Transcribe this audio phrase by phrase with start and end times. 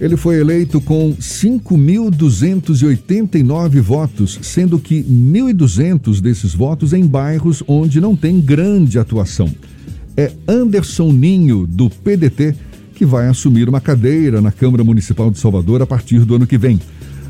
[0.00, 8.16] Ele foi eleito com 5.289 votos, sendo que 1.200 desses votos em bairros onde não
[8.16, 9.48] tem grande atuação.
[10.16, 12.54] É Anderson Ninho, do PDT,
[12.94, 16.58] que vai assumir uma cadeira na Câmara Municipal de Salvador a partir do ano que
[16.58, 16.78] vem.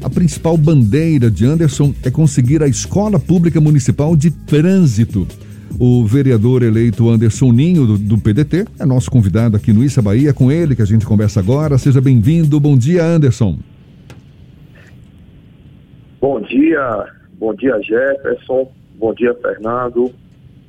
[0.03, 5.29] A principal bandeira de Anderson é conseguir a Escola Pública Municipal de Trânsito.
[5.79, 10.33] O vereador eleito Anderson Ninho, do, do, PDT, é nosso convidado aqui no Issa Bahia,
[10.33, 11.79] com ele que a gente conversa agora.
[11.79, 12.61] Seja bem-vindo.
[12.61, 13.59] Bom dia, Anderson.
[16.21, 18.71] Bom dia, bom dia, Jefferson.
[18.97, 20.13] Bom dia, Fernando.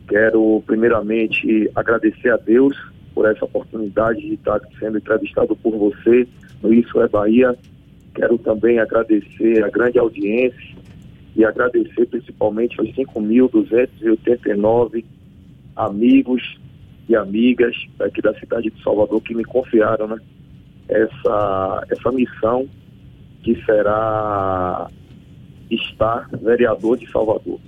[0.08, 2.76] Quero, primeiramente, agradecer a Deus
[3.14, 6.28] por essa oportunidade de estar sendo entrevistado por você
[6.62, 7.56] no Isso é Bahia.
[8.16, 10.83] Quero também agradecer a grande audiência
[11.36, 15.04] e agradecer principalmente aos 5.289
[15.76, 16.60] amigos
[17.10, 20.18] e amigas aqui da cidade de Salvador que me confiaram né,
[20.88, 22.68] essa, essa missão
[23.42, 24.88] que será
[25.70, 27.60] estar vereador de Salvador.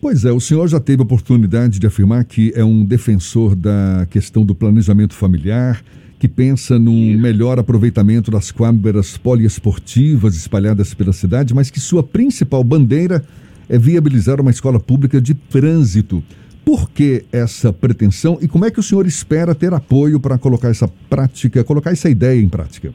[0.00, 4.06] Pois é, o senhor já teve a oportunidade de afirmar que é um defensor da
[4.10, 5.82] questão do planejamento familiar,
[6.20, 12.62] que pensa num melhor aproveitamento das quadras poliesportivas espalhadas pela cidade, mas que sua principal
[12.62, 13.24] bandeira
[13.70, 16.22] é viabilizar uma escola pública de trânsito.
[16.62, 20.68] Por que essa pretensão e como é que o senhor espera ter apoio para colocar
[20.68, 22.92] essa prática, colocar essa ideia em prática?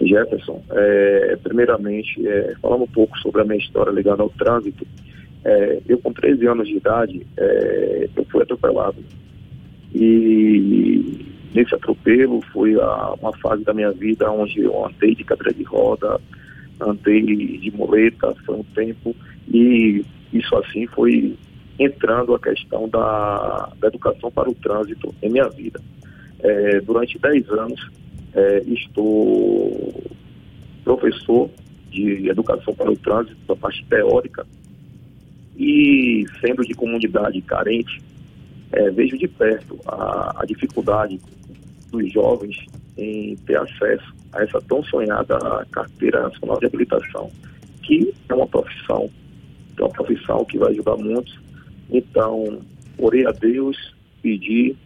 [0.00, 4.86] Jefferson, é, primeiramente, é, falando um pouco sobre a minha história ligada ao trânsito,
[5.44, 8.98] é, eu com 13 anos de idade, é, eu fui atropelado.
[9.92, 15.52] E Nesse atropelo foi a, uma fase da minha vida onde eu andei de cadeira
[15.52, 16.20] de roda,
[16.80, 17.22] andei
[17.58, 19.14] de muleta, foi um tempo,
[19.48, 21.36] e isso assim foi
[21.78, 25.80] entrando a questão da, da educação para o trânsito em minha vida.
[26.40, 27.90] É, durante 10 anos
[28.34, 30.10] é, estou
[30.84, 31.50] professor
[31.90, 34.46] de educação para o trânsito, da parte teórica,
[35.56, 38.00] e sendo de comunidade carente,
[38.72, 41.20] é, vejo de perto a, a dificuldade
[41.90, 42.56] dos jovens
[42.96, 45.38] em ter acesso a essa tão sonhada
[45.72, 47.30] carteira nacional de habilitação,
[47.82, 49.10] que é uma profissão,
[49.76, 51.38] é uma profissão que vai ajudar muitos.
[51.90, 52.60] Então,
[52.98, 54.76] orei a Deus, pedi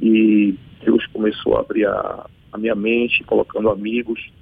[0.00, 0.54] e
[0.84, 4.32] Deus começou a abrir a, a minha mente, colocando amigos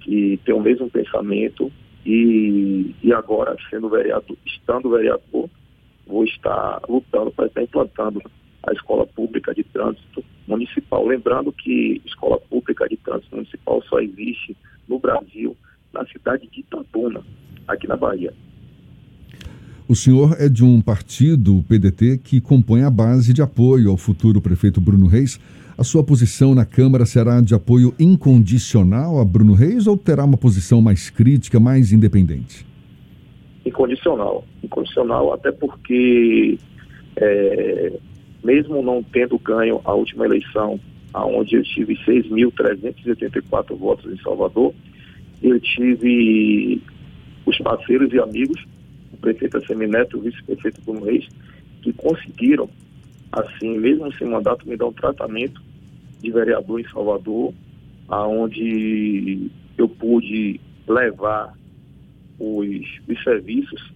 [0.00, 1.72] que têm o mesmo pensamento
[2.04, 5.48] e, e agora, sendo vereador, estando vereador,
[6.08, 8.22] vou estar lutando para estar implantando
[8.66, 11.06] a escola pública de trânsito municipal.
[11.06, 14.56] Lembrando que escola pública de trânsito municipal só existe
[14.88, 15.56] no Brasil,
[15.92, 17.22] na cidade de Itabuna,
[17.68, 18.32] aqui na Bahia.
[19.86, 23.96] O senhor é de um partido, o PDT, que compõe a base de apoio ao
[23.96, 25.40] futuro prefeito Bruno Reis.
[25.78, 30.36] A sua posição na Câmara será de apoio incondicional a Bruno Reis ou terá uma
[30.36, 32.67] posição mais crítica, mais independente?
[33.68, 34.44] Incondicional.
[34.62, 36.58] Incondicional, até porque
[37.16, 37.92] é,
[38.42, 40.80] mesmo não tendo ganho a última eleição,
[41.14, 44.72] onde eu tive 6.384 votos em Salvador,
[45.42, 46.80] eu tive
[47.44, 48.64] os parceiros e amigos,
[49.12, 51.26] o prefeito Semineto e o vice-prefeito Bruno Reis,
[51.82, 52.68] que conseguiram,
[53.32, 55.60] assim, mesmo sem mandato, me dar um tratamento
[56.22, 57.52] de vereador em Salvador,
[58.08, 61.52] aonde eu pude levar
[62.38, 63.92] os, os serviços,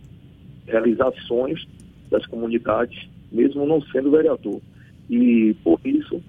[0.66, 1.66] realizar sonhos
[2.10, 4.60] das comunidades mesmo não sendo vereador.
[5.08, 6.22] E por isso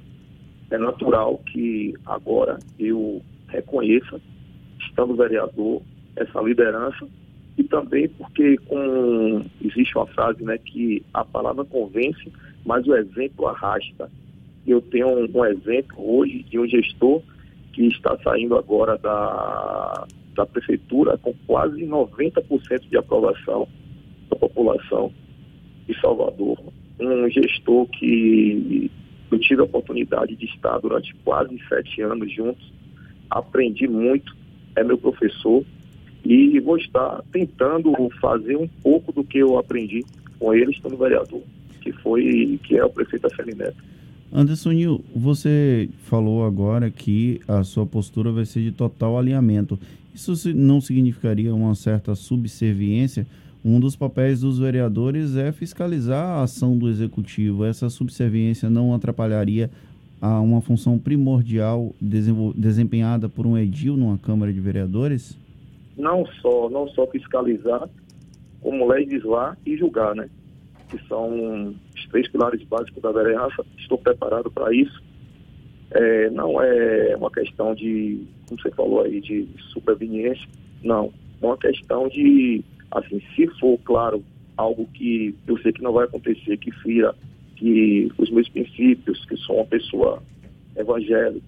[0.71, 4.19] é natural que agora eu reconheça,
[4.79, 5.81] estando vereador,
[6.15, 7.07] essa liderança
[7.57, 12.31] e também porque com, existe uma frase né, que a palavra convence,
[12.65, 14.09] mas o exemplo arrasta.
[14.65, 17.21] Eu tenho um, um exemplo hoje de um gestor
[17.73, 23.67] que está saindo agora da, da prefeitura com quase 90% de aprovação
[24.29, 25.11] da população
[25.87, 26.57] de Salvador.
[26.99, 28.89] Um gestor que
[29.31, 32.71] eu tive a oportunidade de estar durante quase sete anos juntos,
[33.29, 34.35] aprendi muito,
[34.75, 35.63] é meu professor.
[36.23, 40.05] E vou estar tentando fazer um pouco do que eu aprendi
[40.39, 41.41] com ele estando vereador,
[41.81, 43.83] que foi que é o prefeito Afeli Neto.
[44.33, 49.79] Anderson Nil, você falou agora que a sua postura vai ser de total alinhamento.
[50.13, 53.27] Isso não significaria uma certa subserviência
[53.65, 57.63] um dos papéis dos vereadores é fiscalizar a ação do executivo.
[57.63, 59.71] Essa subserviência não atrapalharia
[60.21, 65.37] a uma função primordial desempenhada por um edil numa Câmara de Vereadores?
[65.97, 67.87] Não só, não só fiscalizar,
[68.59, 70.27] como legislar e julgar, né?
[70.93, 73.65] Que são os três pilares básicos da vereança.
[73.79, 75.01] Estou preparado para isso.
[75.89, 80.47] É, não é uma questão de, como você falou aí, de superveniência,
[80.83, 81.11] não.
[81.41, 84.23] É uma questão de, assim, se for, claro,
[84.55, 87.15] algo que eu sei que não vai acontecer, que fira
[87.55, 90.21] que os meus princípios, que sou uma pessoa
[90.75, 91.45] evangélica,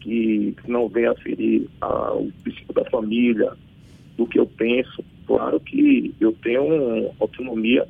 [0.00, 3.52] que não venha a ferir a, o princípio da família,
[4.16, 7.86] do que eu penso, claro que eu tenho autonomia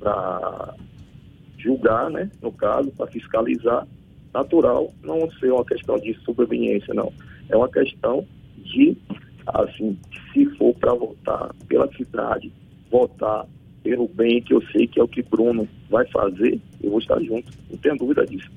[0.00, 0.74] para
[1.58, 3.86] julgar, né, no caso, para fiscalizar,
[4.32, 7.12] natural não ser uma questão de sobreveniência, não.
[7.48, 8.26] É uma questão
[8.58, 8.96] de,
[9.46, 9.96] assim,
[10.32, 12.52] se for para votar pela cidade,
[12.90, 13.46] votar
[13.84, 17.20] pelo bem, que eu sei que é o que Bruno vai fazer, eu vou estar
[17.20, 18.50] junto, não tenho dúvida disso.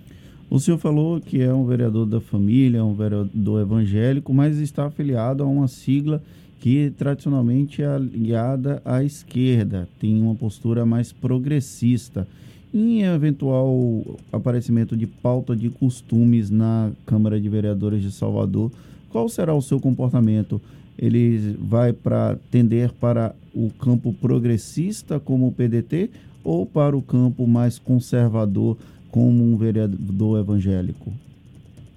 [0.50, 5.44] O senhor falou que é um vereador da família, um vereador evangélico, mas está afiliado
[5.44, 6.24] a uma sigla
[6.60, 12.28] que tradicionalmente é aliada à esquerda, tem uma postura mais progressista.
[12.74, 18.72] Em eventual aparecimento de pauta de costumes na Câmara de Vereadores de Salvador,
[19.10, 20.62] qual será o seu comportamento?
[20.98, 26.10] Ele vai para tender para o campo progressista como o PDT
[26.44, 28.78] ou para o campo mais conservador
[29.12, 31.12] como um vereador evangélico?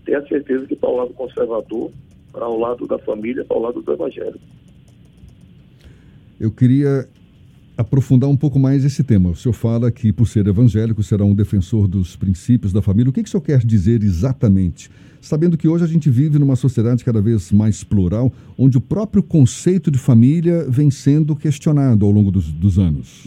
[0.05, 1.91] Tenho a certeza que para o lado conservador,
[2.33, 4.41] para o lado da família, para o lado do evangélico.
[6.39, 7.07] Eu queria
[7.77, 9.31] aprofundar um pouco mais esse tema.
[9.31, 13.11] O senhor fala que, por ser evangélico, será um defensor dos princípios da família.
[13.11, 14.91] O que, que o senhor quer dizer exatamente?
[15.21, 19.23] Sabendo que hoje a gente vive numa sociedade cada vez mais plural, onde o próprio
[19.23, 23.27] conceito de família vem sendo questionado ao longo dos, dos anos.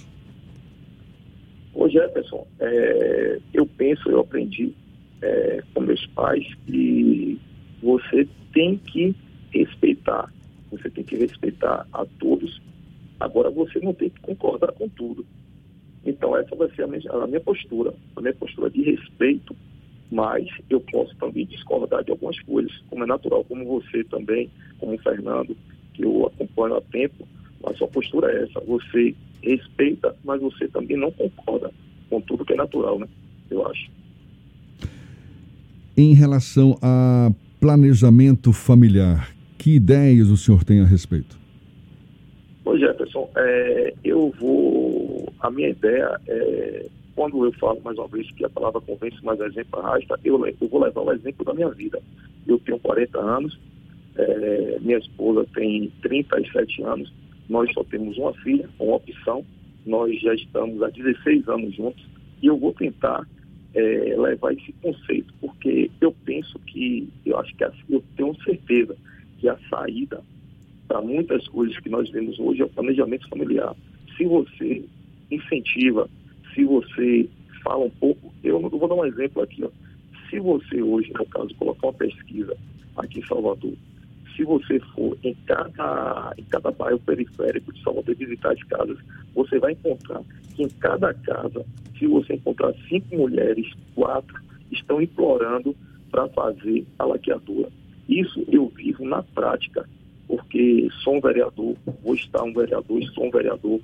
[1.73, 4.73] Ô Jefferson, é, eu penso, eu aprendi
[5.21, 7.39] é, com meus pais que
[7.83, 9.15] você tem que
[9.51, 10.31] respeitar,
[10.71, 12.59] você tem que respeitar a todos
[13.23, 15.25] Agora, você não tem que concordar com tudo.
[16.05, 19.55] Então, essa vai ser a minha, a minha postura, a minha postura de respeito,
[20.11, 24.95] mas eu posso também discordar de algumas coisas, como é natural, como você também, como
[24.95, 25.55] o Fernando,
[25.93, 27.25] que eu acompanho há tempo,
[27.65, 31.71] a sua postura é essa, você respeita, mas você também não concorda
[32.09, 33.07] com tudo que é natural, né?
[33.49, 33.89] Eu acho.
[35.95, 37.31] Em relação a
[37.63, 41.39] planejamento familiar, que ideias o senhor tem a respeito?
[42.65, 45.31] Ô Jefferson, é, eu vou.
[45.39, 46.85] A minha ideia é.
[47.15, 50.67] Quando eu falo mais uma vez que a palavra convence, mas exemplo arrasta, eu, eu
[50.67, 52.01] vou levar o exemplo da minha vida.
[52.45, 53.57] Eu tenho 40 anos,
[54.17, 57.13] é, minha esposa tem 37 anos,
[57.47, 59.45] nós só temos uma filha, uma opção,
[59.85, 62.03] nós já estamos há 16 anos juntos
[62.41, 63.25] e eu vou tentar
[63.75, 68.95] é, levar esse conceito, porque eu penso que, eu acho que eu tenho certeza
[69.39, 70.21] que a saída
[70.87, 73.75] para muitas coisas que nós vemos hoje é o planejamento familiar.
[74.15, 74.83] Se você
[75.31, 76.09] incentiva,
[76.53, 77.27] se você
[77.63, 79.69] fala um pouco, eu vou dar um exemplo aqui, ó.
[80.29, 82.55] Se você hoje, no caso, colocar uma pesquisa
[82.97, 83.73] aqui em Salvador,
[84.35, 88.97] se você for em cada, em cada bairro periférico de Salvador visitar as casas,
[89.33, 90.21] você vai encontrar
[90.55, 91.65] que em cada casa,
[91.97, 94.39] se você encontrar cinco mulheres, quatro
[94.71, 95.75] estão implorando
[96.09, 97.69] para fazer a laqueadura.
[98.07, 99.87] Isso eu vivo na prática
[100.27, 103.79] porque sou um vereador, vou estar um vereador e sou um vereador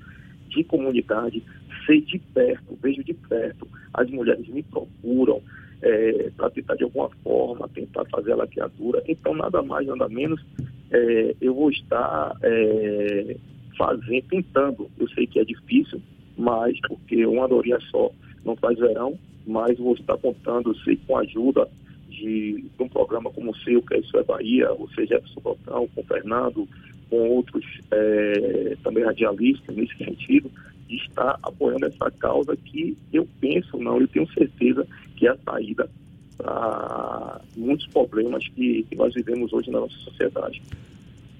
[0.48, 1.44] de comunidade,
[1.86, 5.42] sei de perto, vejo de perto, as mulheres me procuram
[5.82, 10.44] é, para tentar de alguma forma, tentar fazer a laqueadura, então nada mais, nada menos,
[10.92, 13.36] é, eu vou estar é,
[13.78, 16.02] fazendo, tentando, eu sei que é difícil,
[16.38, 18.12] mas porque uma dorinha só
[18.44, 21.68] não faz verão, mas vou estar contando, sei, com a ajuda
[22.10, 25.88] de, de, um programa como o seu, que é Isso é Bahia, você Jefferson Botão,
[25.96, 26.68] com o Fernando,
[27.10, 30.52] com outros é, também radialistas nesse sentido,
[30.88, 34.86] de estar apoiando essa causa que eu penso, não, eu tenho certeza
[35.20, 35.90] que é a saída
[36.38, 40.62] para muitos problemas que, que nós vivemos hoje na nossa sociedade.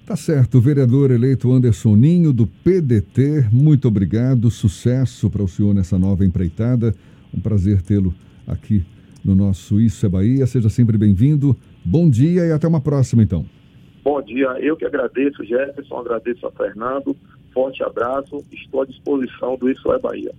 [0.04, 5.98] Tá certo, vereador eleito Anderson Ninho, do PDT, muito obrigado, sucesso para o senhor nessa
[5.98, 6.94] nova empreitada.
[7.32, 8.12] Um prazer tê-lo
[8.46, 8.84] aqui
[9.24, 10.46] no nosso Isso é Bahia.
[10.46, 11.56] Seja sempre bem-vindo.
[11.84, 13.46] Bom dia e até uma próxima, então.
[14.02, 14.48] Bom dia.
[14.60, 17.16] Eu que agradeço, Jefferson, agradeço a Fernando.
[17.52, 18.44] Forte abraço.
[18.50, 20.32] Estou à disposição do Isso é Bahia.